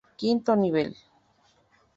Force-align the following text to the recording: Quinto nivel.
Quinto 0.19 0.51
nivel. 0.55 0.91